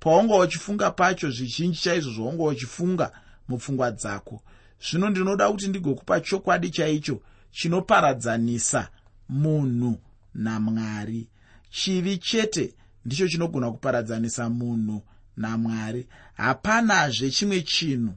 Paunga 0.00 0.36
uchifunga 0.36 0.90
pacho 0.90 1.30
zvizhinji 1.30 1.78
chaizvo 1.80 2.10
zvaunga 2.12 2.42
uchifunga 2.44 3.12
mupfungwa 3.48 3.90
dzako. 3.90 4.42
Zvino 4.90 5.10
ndinoda 5.10 5.50
kuti 5.50 5.68
ndigokupa 5.68 6.20
chokwadi 6.20 6.70
chaicho 6.70 7.20
chinoparadzanisa 7.50 8.88
munhu 9.28 9.98
namwari. 10.34 11.28
Chivi 11.70 12.18
chete 12.18 12.74
ndicho 13.04 13.28
chinogona 13.28 13.70
kuparadzanisa 13.70 14.48
munhu 14.50 15.02
namwari. 15.36 16.08
Hapanazve 16.34 17.30
chimwe 17.30 17.62
chinhu 17.62 18.14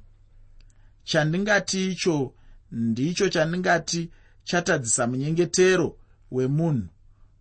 chandingati 1.03 1.91
icho 1.91 2.33
ndicho 2.71 3.29
chandingati 3.29 4.09
chatadzisa 4.43 5.07
munyengetero 5.07 5.97
wemunhu 6.31 6.87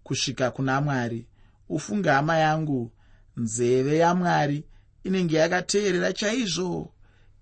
kusvika 0.05 0.51
kuna 0.51 0.81
mwari. 0.81 1.27
Ufunge 1.69 2.09
hama 2.09 2.37
yangu 2.37 2.93
nzeve 3.37 3.99
yamwari 3.99 4.65
inenge 5.05 5.37
yakateerera 5.37 6.13
chaizvo 6.13 6.93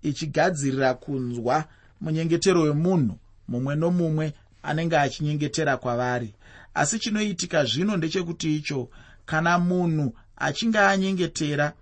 ichigadzirira 0.01 0.93
kunzwa 0.93 1.65
munyengetero 2.01 2.61
wemunhu 2.61 3.17
mumwe 3.47 3.75
nomumwe 3.75 4.33
anenge 4.63 4.97
achinyengetera 4.97 5.77
kwavari. 5.77 6.33
Asi 6.73 6.99
chinoitika 6.99 7.65
zvino 7.65 7.97
ndechekuti 7.97 8.55
icho 8.55 8.89
kana 9.25 9.59
munhu 9.59 10.13
achinge 10.37 10.79
anyengetera 10.79 11.73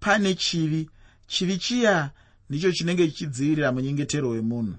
pane 0.00 0.34
chivi 0.34 0.90
chivi 1.26 1.58
chiya 1.58 2.10
ndicho 2.48 2.72
chinenge 2.72 3.08
chichidzivirira 3.08 3.72
munyengetero 3.72 4.28
wemunhu 4.28 4.76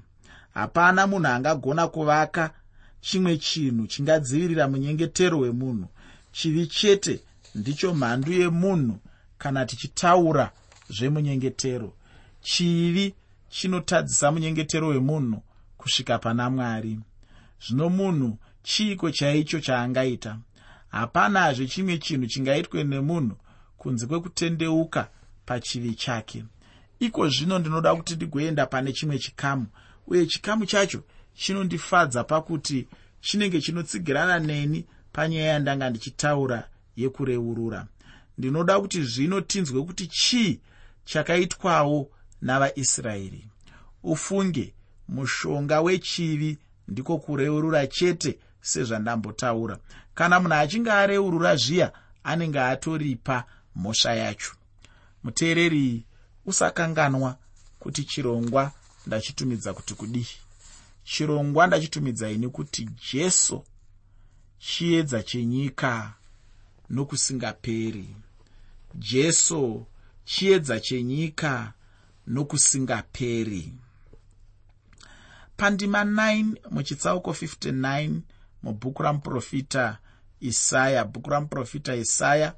hapana 0.59 1.07
munhu 1.07 1.27
angagona 1.27 1.87
kuvaka 1.87 2.53
chimwe 3.01 3.37
chinhu 3.37 3.87
chingadzivirira 3.87 4.67
munyengetero 4.67 5.39
wemunhu. 5.39 5.87
Chivi 6.31 6.67
chete 6.67 7.19
ndicho 7.55 7.93
mhandu 7.93 8.31
yemunhu 8.31 8.99
kana 9.37 9.65
tichitaura 9.65 10.51
zvemunyengetero. 10.89 11.93
Chivi 12.41 13.15
chinotadzisa 13.49 14.31
munyengetero 14.31 14.87
wemunhu 14.87 15.41
kusvika 15.77 16.19
pana 16.19 16.49
mwari. 16.49 16.99
Zvino 17.67 17.89
munhu 17.89 18.37
chiiko 18.63 19.11
chaicho 19.11 19.59
chaangaita? 19.59 20.37
Hapanazve 20.89 21.67
chimwe 21.67 21.97
chinhu 21.97 22.27
chingaitwe 22.27 22.83
nemunhu 22.83 23.35
kunze 23.77 24.07
kwekutendeuka 24.07 25.09
pachivi 25.45 25.93
chake. 25.93 26.45
Iko 26.99 27.29
zvino 27.29 27.59
ndinoda 27.59 27.95
kuti 27.95 28.15
ndigoenda 28.15 28.65
pane 28.65 28.93
chimwe 28.93 29.19
chikamu 29.19 29.67
uye 30.09 30.25
chikamu 30.25 30.65
chacho 30.65 31.03
chinondifadza 31.35 32.23
pakuti 32.23 32.87
chinenge 33.21 33.61
chinotsigirana 33.61 34.39
neni 34.39 34.85
panyaya 35.13 35.47
yandanga 35.47 35.89
ndichitaura 35.89 36.67
yekureurura. 36.95 37.87
Ndinoda 38.37 38.79
kuti 38.79 39.03
zvino 39.03 39.41
tinzwe 39.41 39.83
kuti 39.83 40.07
chii 40.07 40.59
chakaitwawo 41.05 42.09
navaisraeri. 42.41 43.47
Ufunge 44.03 44.73
mushonga 45.07 45.81
wechivi 45.81 46.57
ndiko 46.87 47.17
kureurura 47.17 47.87
chete 47.87 48.39
sezvandambotaura. 48.61 49.77
Kana 50.15 50.39
munhu 50.39 50.53
achinge 50.55 50.91
areurura 50.91 51.55
zviya 51.55 51.91
anenge 52.23 52.59
atoripa 52.59 53.43
mhosva 53.75 54.15
yacho. 54.15 54.51
Muteereri 55.23 56.03
usakanganwa 56.45 57.37
kuti 57.79 58.03
chirongwa 58.03 58.71
ndachitumidza 59.09 59.73
kuti 59.73 59.93
kudii? 59.93 60.27
Chirongwa 61.03 61.67
ndachitumidza 61.67 62.29
ini 62.29 62.47
kuti 62.49 62.89
jesu 63.13 63.63
chiedza 64.59 65.23
chenyika 65.23 66.13
nokusingaperi. 66.89 68.15
Jesu 68.95 69.85
chiedza 70.25 70.79
chenyika 70.79 71.73
nokusingaperi. 72.27 73.73
Pandima 75.57 76.03
9 76.03 76.55
muchitsauko 76.71 77.31
59 77.31 78.19
mubhuku 78.63 79.03
ramuprofita 79.03 79.97
isaya 80.39 81.05
bhuku 81.05 81.29
ramuprofita 81.29 81.95
isaya 81.95 82.55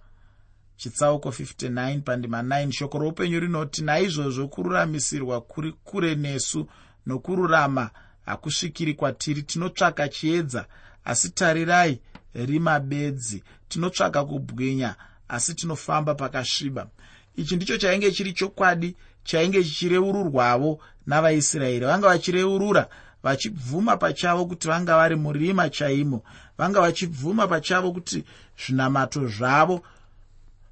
chitsauko 0.82 1.30
59 1.30 2.02
pandima 2.02 2.42
9 2.42 2.72
shoko 2.72 3.00
roupenyu 3.00 3.40
rinoti 3.40 3.84
naizvozvo 3.84 4.48
kururamisirwa 4.48 5.42
kuri 5.42 5.72
kure 5.72 6.16
nesu 6.16 6.68
nokururama 7.06 7.90
hakusvikiri 8.26 8.94
kwatiri. 8.94 9.44
Tinotsvaka 9.44 10.10
chiedza 10.10 10.66
asi 11.06 11.30
tarirai 11.30 12.02
rima 12.34 12.80
bedzi. 12.80 13.44
Tinotsvaka 13.70 14.26
kubwinya 14.26 14.96
asi 15.28 15.56
tinofamba 15.56 16.16
pakasviba. 16.16 16.88
Ichi 17.36 17.56
ndicho 17.56 17.78
chainge 17.78 18.12
chiri 18.12 18.34
chokwadi 18.34 18.96
chainge 19.24 19.64
chichireururwavo 19.64 20.80
navaisraeri. 21.08 21.86
Vanga 21.86 22.08
vachireurura 22.08 22.88
vachibvuma 23.24 23.98
pachavo 23.98 24.46
kuti 24.46 24.68
vanga 24.68 24.96
vari 24.96 25.16
murima 25.16 25.70
chaimo. 25.70 26.24
Vanga 26.58 26.82
vachibvuma 26.82 27.48
pachavo 27.48 27.92
kuti 27.92 28.24
zvinamato 28.66 29.28
zvavo 29.28 29.82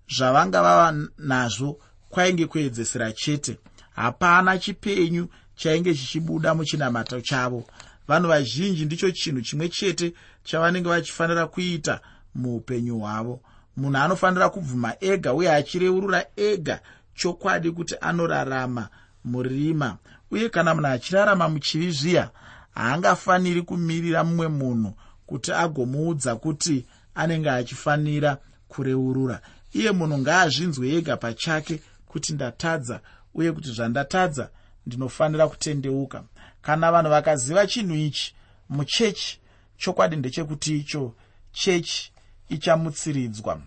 zvavanga 0.09 0.61
vava 0.61 1.07
nazvo 1.17 1.79
kwainge 2.09 2.45
kuedzesera 2.45 3.11
chete. 3.11 3.57
Hapana 3.95 4.57
chipenyu 4.57 5.27
chainge 5.55 5.95
chichibuda 5.95 6.55
muchinamato 6.55 7.21
chavo. 7.21 7.63
Vanhu 8.07 8.27
vazhinji 8.27 8.85
ndicho 8.85 9.11
chinhu 9.11 9.41
chimwe 9.41 9.69
chete 9.69 10.13
chavanenge 10.43 10.89
vachifanira 10.89 11.47
kuita 11.47 11.99
muupenyu 12.35 12.99
hwavo. 12.99 13.41
Munhu 13.77 13.97
anofanira 13.97 14.49
kubvuma 14.49 14.95
ega 14.99 15.33
uye 15.33 15.53
achireurura 15.53 16.25
ega 16.35 16.81
chokwadi 17.15 17.71
kuti 17.71 17.95
anorarama 18.01 18.89
murima. 19.25 19.97
Uye 20.31 20.49
kana 20.49 20.75
munhu 20.75 20.87
achirarama 20.87 21.49
muchivi 21.49 21.91
zviya 21.91 22.29
haangafaniri 22.75 23.61
kumirira 23.61 24.23
mumwe 24.23 24.47
munhu 24.47 24.93
kuti 25.25 25.51
agomuudza 25.51 26.35
kuti 26.35 26.85
anenge 27.15 27.49
achifanira 27.49 28.37
kureurura 28.67 29.41
iye 29.73 29.91
munhu 29.91 30.17
ngaazvinzwe 30.17 30.89
ega 30.97 31.17
pachake 31.17 31.81
kuti 32.05 32.33
ndatadza 32.33 33.01
uye 33.33 33.51
kuti 33.51 33.71
zvandatadza 33.71 34.49
ndinofanira 34.85 35.47
kutendeuka. 35.47 36.23
Kana 36.61 36.91
vanhu 36.91 37.09
vakaziva 37.09 37.67
chinhu 37.67 37.95
ichi 37.95 38.35
muchechi 38.69 39.39
chokwadi 39.77 40.15
ndechekuti 40.15 40.77
icho 40.77 41.13
chechi 41.51 42.11
ichamutsiridzwa. 42.49 43.61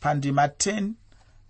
Pandima 0.00 0.46
10 0.46 0.90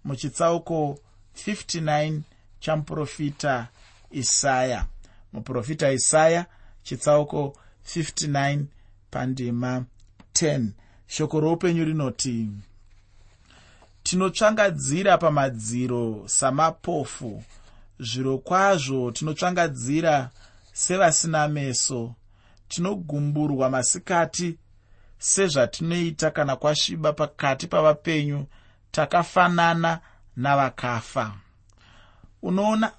muchitsauko 0.05 0.99
59 1.47 2.21
chamuprofita 2.61 3.69
isaya. 4.11 4.87
Muprofita 5.33 5.93
isaya 5.93 6.47
chitsauko 6.83 7.57
59 7.97 8.65
pandima 9.11 9.85
10 10.35 10.67
shoko 11.07 11.41
roupenyu 11.41 11.85
rinoti 11.85 12.49
tinotsvangadzira 14.03 15.19
pamadziro 15.19 16.23
samapofu. 16.27 17.43
Zviro 17.99 18.39
kwazvo 18.39 19.11
tinotsvangadzira 19.11 20.31
sevasina 20.73 21.49
meso. 21.49 22.15
Tinogumburwa 22.69 23.71
masikati 23.71 24.59
sezvatinoita 25.19 26.31
kana 26.31 26.57
kwasviba 26.57 27.13
pakati 27.13 27.67
pavapenyu 27.67 28.47
takafanana 28.91 30.01
navakafa. 30.37 31.33
Unoona 32.43 32.93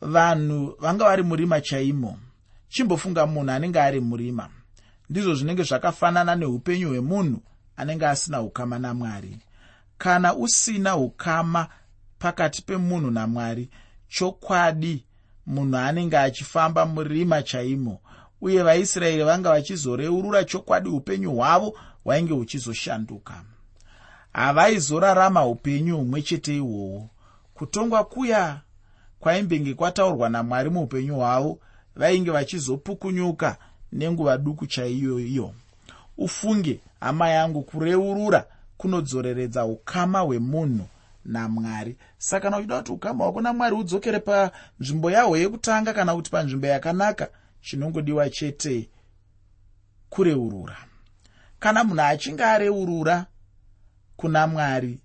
vanhu 0.00 0.76
vanga 0.80 1.04
vari 1.04 1.22
murima 1.22 1.60
chaimo. 1.60 2.18
Chimbofunga 2.68 3.26
munhu 3.26 3.50
anenge 3.50 3.80
ari 3.80 4.00
murima. 4.00 4.48
Ndizvo 5.10 5.34
zvinenge 5.34 5.62
zvakafanana 5.62 6.34
neupenyu 6.34 6.88
hwemunhu 6.88 7.42
anenge 7.76 8.06
asina 8.06 8.40
ukama 8.42 8.78
namwari 8.78 9.38
kana 9.98 10.34
usina 10.34 10.96
ukama 10.96 11.68
pakati 12.18 12.62
pemunhu 12.62 13.10
namwari 13.10 13.70
chokwadi 14.08 15.04
munhu 15.46 15.76
anenge 15.76 16.18
achifamba 16.18 16.86
murima 16.86 17.42
chaimo 17.42 18.00
uye 18.40 18.62
vaisraeri 18.62 19.24
vanga 19.24 19.50
vachizoreurura 19.50 20.44
chokwadi 20.44 20.88
upenyu 20.88 21.30
hwavo 21.32 21.78
hwainge 22.04 22.32
huchizoshanduka. 22.34 23.44
Havaizorarama 24.32 25.46
upenyu 25.46 25.96
humwe 25.96 26.22
chete 26.22 26.56
ihwohwo. 26.56 27.08
Kutongwa 27.54 28.04
kuya 28.04 28.60
kwaimbenge 29.20 29.74
kwataurwa 29.74 30.28
namwari 30.28 30.70
muupenyu 30.70 31.14
hwavo 31.14 31.58
vainge 31.96 32.30
vachizopukunyuka 32.30 33.56
nenguva 33.92 34.38
duku 34.38 34.66
chaiyoiyo 34.66 35.52
ufunge 36.18 36.80
hama 37.00 37.28
yangu 37.28 37.62
kureurura 37.62 38.44
kunodzoreredza 38.76 39.64
ukama 39.64 40.20
hwemunhu 40.20 40.86
namwari. 41.24 41.96
Saka 42.18 42.40
kana 42.42 42.56
uchida 42.58 42.78
kuti 42.78 42.92
ukama 42.92 43.24
hwako 43.24 43.40
namwari 43.40 43.76
hudzokere 43.76 44.18
panzvimbo 44.18 45.10
yahwo 45.10 45.36
yekutanga 45.36 45.92
kana 45.92 46.14
kuti 46.14 46.30
panzvimbo 46.30 46.66
yakanaka 46.66 47.28
chinongodiwa 47.60 48.30
chete 48.30 48.90
kureurura. 50.10 50.76
Kana 51.58 51.84
munhu 51.84 52.02
achinge 52.02 52.44
areurura 52.44 53.26
kuna 54.16 54.46
mwari 54.46 55.00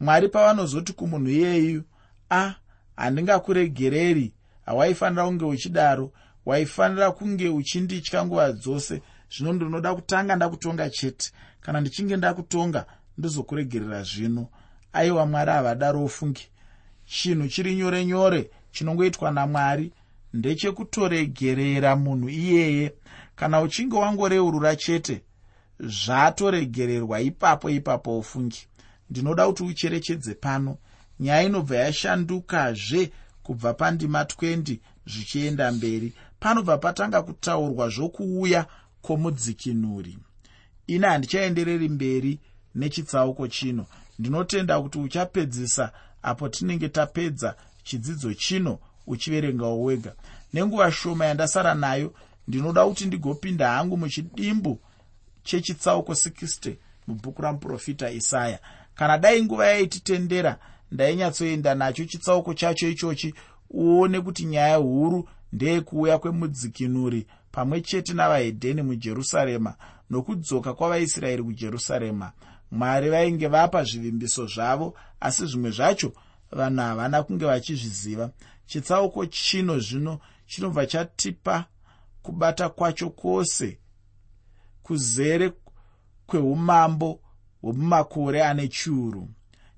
mwari 0.00 0.28
pavanozoti 0.28 0.92
kumunhu 0.92 1.28
iyeyu 1.30 1.82
a 2.30 2.54
handingakuregereri 2.96 4.32
hawaifanira 4.66 5.24
kunge 5.24 5.44
uchidaro 5.44 6.12
waifanira 6.46 7.10
kunge 7.12 7.48
uchinditya 7.48 8.24
nguva 8.24 8.52
dzose 8.52 9.02
zvino 9.30 9.52
ndinoda 9.52 9.94
kutanga 9.94 10.36
ndakutonga 10.36 10.90
chete. 10.90 11.32
Kana 11.60 11.80
ndichinge 11.80 12.16
ndakutonga 12.16 12.86
ndozokuregerera 13.18 14.02
zvino. 14.02 14.48
Aiwa 14.92 15.26
mwari 15.26 15.50
havadaro 15.50 16.04
ofungi 16.04 16.48
chinhu 17.06 17.48
chiri 17.48 17.74
nyore 17.74 18.04
nyore 18.04 18.50
chinongoitwa 18.72 19.30
namwari 19.30 19.92
ndechekutoregerera 20.32 21.96
munhu 21.96 22.28
iyeye. 22.28 22.92
Kana 23.36 23.60
uchinge 23.60 23.96
wangoreurura 23.96 24.76
chete 24.76 25.22
zvatoregererwa 25.80 27.20
ipapo 27.20 27.70
ipapo 27.70 28.18
ofungi 28.18 28.66
ndinoda 29.10 29.46
kuti 29.46 29.62
ucherechedze 29.62 30.34
pano. 30.34 30.76
Nyaya 31.20 31.42
inobva 31.42 31.76
yashandukazve 31.76 33.10
kubva 33.42 33.74
pandima 33.74 34.22
20 34.22 34.78
zvichienda 35.06 35.72
mberi. 35.72 36.12
Panobva 36.40 36.78
patanga 36.78 37.22
kutaurwa 37.22 37.88
zvokuuya 37.88 38.66
kwomudzikinuri. 39.02 40.18
Ini 40.86 41.06
handichaendereri 41.06 41.88
mberi 41.88 42.38
nechitsauko 42.76 43.48
chino. 43.48 43.86
Ndinotenda 44.18 44.80
kuti 44.80 44.98
uchapedzisa 44.98 45.92
apo 46.22 46.48
tinenge 46.48 46.88
tapedza 46.88 47.54
chidzidzo 47.82 48.34
chino 48.34 48.78
uchiverengawo 49.06 49.82
wega. 49.82 50.14
Nenguva 50.52 50.92
shoma 50.92 51.26
yandasara 51.26 51.74
nayo 51.74 52.14
ndinoda 52.48 52.84
kuti 52.86 53.04
ndigopinda 53.06 53.70
hangu 53.70 53.96
muchidimbu 53.96 54.80
chechitsauko 55.42 56.12
60 56.12 56.74
mubhuku 57.06 57.42
ramuprofita 57.42 58.10
isaya. 58.10 58.58
Kana 58.94 59.18
dai 59.18 59.42
nguva 59.42 59.66
yaititendera 59.66 60.58
ndainyatsoenda 60.92 61.74
nacho 61.74 62.04
chitsauko 62.04 62.54
chacho 62.54 62.88
ichochi 62.88 63.34
uone 63.70 64.20
kuti 64.20 64.44
nyaya 64.44 64.76
huru 64.76 65.28
ndeyekuuya 65.52 66.18
kwemudzikinuri 66.18 67.26
pamwe 67.52 67.80
chete 67.80 68.12
navahedheni 68.14 68.82
mujerusarema 68.82 69.74
nokudzoka 70.10 70.74
kwavaisraeri 70.74 71.42
kujerusarema 71.42 72.32
mwari 72.70 73.10
vainge 73.10 73.46
vapa 73.48 73.84
zvivimbiso 73.84 74.46
zvavo 74.46 74.94
asi 75.20 75.46
zvimwe 75.46 75.70
zvacho 75.70 76.12
vanhu 76.52 76.80
havana 76.80 77.22
kunge 77.22 77.44
vachizviziva. 77.44 78.30
Chitsauko 78.66 79.26
chino 79.26 79.78
zvino 79.78 80.20
chinobva 80.46 80.86
chatipa 80.86 81.64
kubata 82.22 82.68
kwacho 82.68 83.10
kwose 83.10 83.78
kuzere 84.82 85.52
kweumambo 86.26 87.20
hwemumakore 87.62 88.44
ane 88.44 88.68
chiuru. 88.68 89.28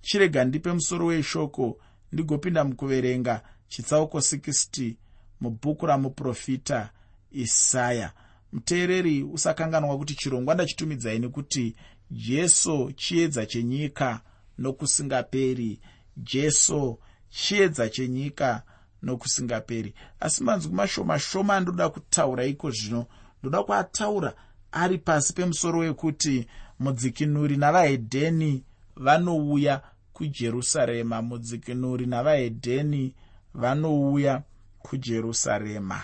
Chirega 0.00 0.44
ndipe 0.44 0.72
musoro 0.72 1.06
weshoko 1.06 1.78
ndigopinda 2.12 2.64
mukuverenga 2.64 3.42
chitsauko 3.68 4.18
60 4.18 4.94
mubhuku 5.40 5.86
ramuprofita 5.86 6.90
isaya. 7.32 8.12
Muteereri 8.52 9.22
usakanganwa 9.22 9.98
kuti 9.98 10.14
chirongwa 10.14 10.54
ndachitumidzai 10.54 11.18
nekuti 11.18 11.76
jesu 12.10 12.92
chiedza 12.96 13.46
chenyika 13.46 14.20
nokusingaperi. 14.58 15.80
Jesu 16.16 16.98
chiedza 17.30 17.88
chenyika 17.88 18.62
nokusingaperi. 19.02 19.94
Asi 20.20 20.44
manzwi 20.44 20.72
mashoma 20.72 21.18
shoma 21.18 21.56
andoda 21.56 21.88
kutaura 21.88 22.44
iko 22.44 22.70
zvino. 22.70 23.06
Ndoda 23.42 23.62
kuataura 23.62 24.34
ari 24.72 24.98
pasi 24.98 25.32
pemusoro 25.32 25.78
wekuti 25.78 26.46
mudzikinuri 26.78 27.56
navahedheni 27.56 28.64
vanouya 28.96 29.82
kujerusarema. 30.12 31.22
Mudzikinuri 31.22 32.06
navahedheni 32.06 33.14
vanouya 33.54 34.42
kujerusarema. 34.78 36.00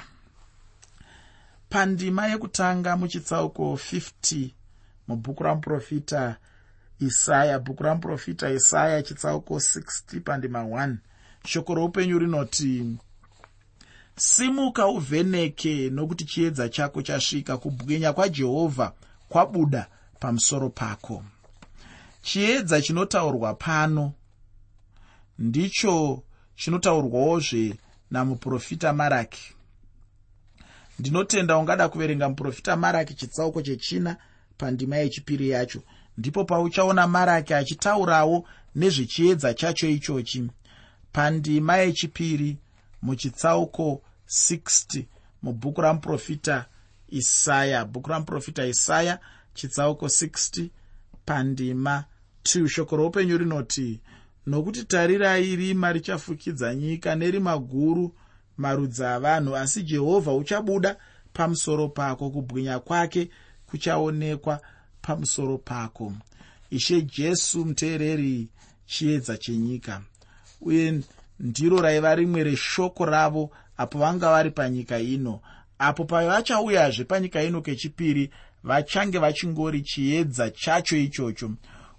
Pandima 1.69 2.27
yekutanga 2.27 2.97
muchitsauko 2.97 3.73
50 3.73 4.51
mubhuku 5.09 5.43
ramuprofita 5.43 6.37
isaya. 7.01 7.59
Bhuku 7.59 7.83
ramuprofita 7.83 8.51
isaya 8.51 9.03
chitsauko 9.03 9.55
60 9.55 10.21
pandima 10.21 10.63
1 10.63 10.97
shoko 11.47 11.75
roupenyu 11.75 12.19
rinoti 12.19 12.97
simuka 14.17 14.87
uvheneke 14.87 15.91
nokuti 15.91 16.25
chiedza 16.25 16.69
chako 16.69 17.03
chasvika. 17.03 17.57
Kubwinya 17.57 18.13
kwajehovha 18.13 18.93
kwabuda 19.29 19.87
pamusoro 20.21 20.69
pako. 20.71 21.25
Chiedza 22.23 22.83
chinotaurwa 22.83 23.55
pano 23.55 24.13
ndicho 25.39 26.23
chinotaurwawozve 26.57 27.75
namuprofita 28.11 28.93
maraki. 28.93 29.55
Ndinotenda 30.99 31.59
ungada 31.59 31.89
kuverenga 31.89 32.29
muprofita 32.29 32.77
maraki 32.77 33.15
chitsauko 33.15 33.63
chechina 33.63 34.17
pandima 34.59 34.97
yechipiri 34.97 35.49
yacho. 35.51 35.83
Ndipo 36.19 36.45
pauchaona 36.45 37.07
maraki 37.07 37.55
achitaurawo 37.55 38.49
nezvechiedza 38.75 39.55
chacho 39.55 39.89
ichochi. 39.89 40.51
Pandima 41.13 41.77
yechipiri 41.77 42.57
muchitsauko 43.03 44.03
60 44.29 45.05
mubhuku 45.43 45.81
ramuprofita 45.81 46.67
isaya. 47.09 47.85
Bhuku 47.85 48.11
ramuprofita 48.11 48.67
isaya 48.67 49.19
chitsauko 49.55 50.07
60 50.07 50.69
pandima 51.27 52.05
2 52.45 52.69
shoko 52.69 52.97
roupenyu 52.97 53.39
rinoti 53.39 54.01
nokuti 54.47 54.85
tarirai 54.85 55.57
rima 55.57 55.93
richafukidza 55.93 56.75
nyika 56.75 57.15
nerima 57.15 57.59
guru 57.59 58.15
marudzi 58.57 59.05
avanhu 59.05 59.57
asi 59.57 59.83
jehovha 59.83 60.33
uchabuda 60.33 60.97
pamusoro 61.33 61.89
pako 61.89 62.31
kubwinya 62.31 62.79
kwake 62.79 63.31
kuchaonekwa 63.79 64.61
pamusoro 65.03 65.59
pako. 65.59 66.13
Ishe 66.71 67.03
jesu 67.03 67.65
muteereri 67.65 68.49
chiedza 68.87 69.37
chenyika. 69.37 70.03
Uye 70.61 71.01
ndiro 71.41 71.81
raiva 71.81 72.15
rimwe 72.15 72.45
reshoko 72.45 73.05
ravo 73.05 73.51
apo 73.77 73.99
vanga 73.99 74.31
vari 74.31 74.51
panyika 74.51 74.99
ino. 74.99 75.41
Apo 75.79 76.05
pavachauyazve 76.05 77.05
panyika 77.05 77.43
ino 77.43 77.61
kechipiri 77.61 78.31
vachange 78.65 79.19
vachingori 79.19 79.83
chiedza 79.83 80.51
chacho 80.51 80.97
ichocho. 80.97 81.51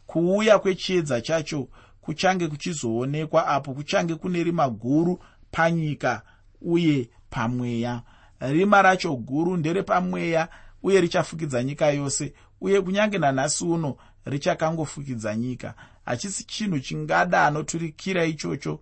Kuuya 0.08 0.60
kwechiedza 0.60 1.22
chacho 1.22 1.68
kuchange 2.02 2.48
kuchizoonekwa 2.48 3.48
apo 3.48 3.74
kuchange 3.74 4.16
kune 4.16 4.44
rima 4.44 4.70
guru 4.70 5.20
panyika 5.52 6.22
uye 6.62 7.10
pamweya. 7.30 8.02
Rima 8.40 8.82
racho 8.82 9.16
guru 9.16 9.58
nderepamweya 9.58 10.48
uye 10.86 11.02
richafukidza 11.02 11.64
nyika 11.64 11.88
yose 11.90 12.34
uye 12.62 12.82
kunyange 12.82 13.18
nanhasi 13.18 13.64
uno 13.66 13.98
richakangofukidza 14.26 15.36
nyika. 15.36 15.74
Hachisi 16.06 16.44
chinhu 16.44 16.80
chingada 16.80 17.46
anoturikira 17.46 18.26
ichocho 18.26 18.80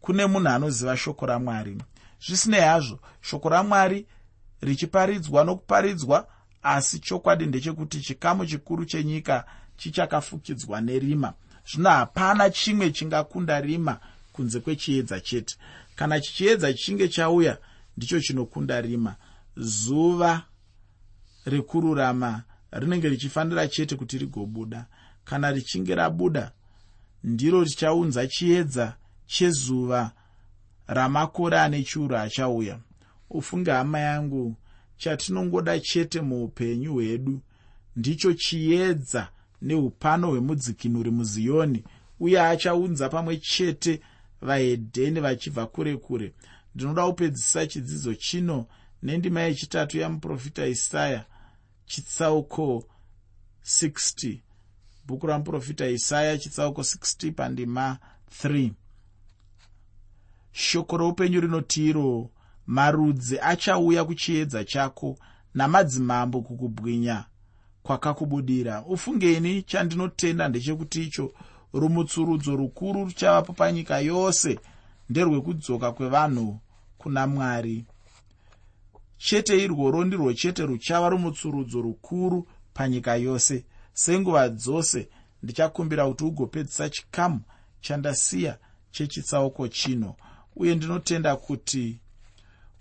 kune 0.00 0.26
munhu 0.26 0.48
anoziva 0.48 0.96
shoko 0.96 1.26
ramwari. 1.26 1.76
Zvisinei 2.26 2.60
hazvo 2.60 2.98
shoko 3.20 3.48
ramwari 3.48 4.06
richiparidzwa 4.60 5.44
nokuparidzwa 5.44 6.28
asi 6.62 6.98
chokwadi 6.98 7.46
ndechekuti 7.46 8.00
chikamu 8.00 8.46
chikuru 8.46 8.84
chenyika 8.84 9.44
chichakafukidzwa 9.76 10.80
nerima. 10.80 11.32
Zvino 11.72 11.90
hapana 11.90 12.50
chimwe 12.50 12.90
chingakunda 12.90 13.60
rima 13.60 14.00
kunze 14.32 14.60
kwechiedza 14.60 15.20
chete. 15.20 15.56
Kana 15.96 16.20
chichiedza 16.20 16.72
chichinge 16.72 17.08
chauya 17.08 17.58
ndicho 17.96 18.20
chinokunda 18.20 18.80
rima. 18.80 19.14
Zuva 19.56 20.42
rekururama 21.46 22.42
rinenge 22.72 23.08
richifanira 23.08 23.68
chete 23.68 23.96
kuti 23.96 24.18
rigobuda. 24.18 24.86
Kana 25.24 25.50
richinge 25.52 25.94
rabuda 25.94 26.52
ndiro 27.24 27.62
richaunza 27.64 28.26
chiedza 28.26 28.96
chezuva 29.26 30.12
ramakore 30.86 31.58
ane 31.60 31.82
chiuru 31.82 32.16
achauya. 32.16 32.78
Ufunge 33.30 33.70
hama 33.70 33.98
yangu 34.00 34.56
chatinongoda 34.96 35.80
chete 35.80 36.20
muupenyu 36.20 36.92
hwedu 36.92 37.40
ndicho 37.96 38.32
chiedza 38.34 39.28
neupano 39.62 40.30
hwemudzikinuri 40.30 41.10
muziyoni 41.10 41.84
uye 42.20 42.40
achaunza 42.40 43.08
pamwe 43.08 43.36
chete 43.36 44.00
vahedheni 44.42 45.20
vachibva 45.20 45.66
kure 45.66 45.96
kure. 45.96 46.32
Ndinoda 46.74 47.06
kupedzisa 47.06 47.66
chidzidzo 47.66 48.14
chino 48.14 48.66
nendima 49.02 49.40
yechitatu 49.40 49.98
yamuprofita 49.98 50.66
isaya 50.66 51.24
chitsauko 51.86 52.84
60 53.64 54.38
bhuku 55.06 55.26
ramuprofita 55.26 55.88
isaya 55.88 56.38
chitsauko 56.38 56.80
60 56.80 57.32
pandima 57.32 57.98
3 58.44 58.70
shoko 60.52 60.96
roupenyu 60.96 61.40
rinotiro 61.40 62.30
marudzi 62.66 63.38
achauya 63.40 64.04
kuchiedza 64.04 64.64
chako 64.64 65.18
namadzimambo 65.54 66.40
kukubwinya 66.40 67.24
kwakakubudira. 67.82 68.84
Ufungeni 68.84 69.62
chandinotenda 69.62 70.48
ndechekuti 70.48 71.02
icho 71.02 71.32
rumutsurudzo 71.72 72.56
rukuru 72.56 73.04
ruchavapo 73.04 73.52
panyika 73.52 73.98
yose 73.98 74.60
nderwekudzoka 75.10 75.92
kwevanhu 75.92 76.60
kuna 76.98 77.26
mwari 77.26 77.84
chete 79.18 79.64
irworo 79.64 80.04
ndirwo 80.04 80.32
chete 80.32 80.62
ruchava 80.66 81.08
rumutsurudzo 81.08 81.80
rukuru 81.80 82.48
panyika 82.74 83.16
yose. 83.16 83.64
Senguva 83.92 84.48
dzose 84.48 85.08
ndichakumbira 85.42 86.06
kuti 86.08 86.24
ugopedzisa 86.24 86.90
chikamu 86.90 87.40
chandasiya 87.80 88.58
chechitsauko 88.90 89.68
chino. 89.68 90.14
Uye 90.56 90.74
ndinotenda 90.74 91.36
kuti 91.36 91.98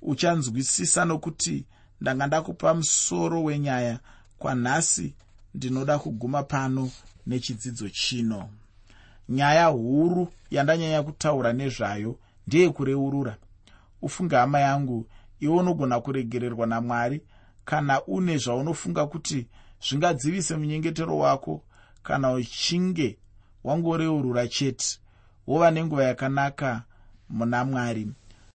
uchanzwisisa 0.02 1.06
nokuti 1.06 1.65
ndanga 2.02 2.28
ndakupa 2.28 2.74
musoro 2.74 3.43
wenyaya 3.43 4.00
kwanhasi 4.39 5.13
ndinoda 5.54 6.00
kuguma 6.00 6.43
pano 6.43 6.91
nechidzidzo 7.28 7.89
chino. 7.89 8.50
Nyaya 9.30 9.65
huru 9.65 10.28
yandanyanya 10.52 11.04
kutaura 11.04 11.54
nezvayo 11.54 12.19
ndeyekureurura 12.48 13.38
ufunge 14.02 14.36
hama 14.36 14.60
yangu 14.60 15.06
iwe 15.39 15.56
unogona 15.56 16.00
kuregererwa 16.00 16.67
namwari. 16.67 17.21
Kana 17.65 18.06
une 18.06 18.38
zvaunofunga 18.38 19.06
kuti 19.06 19.48
zvingadzivise 19.82 20.56
munyengetero 20.56 21.17
wako 21.17 21.63
kana 22.04 22.32
uchinge 22.34 23.17
wangoreurura 23.63 24.48
chete 24.48 25.00
wova 25.48 25.71
nenguva 25.71 26.04
yakanaka 26.04 26.84
muna 27.30 27.65
mwari 27.65 28.08